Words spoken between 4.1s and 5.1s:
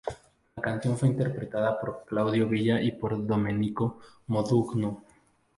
Modugno.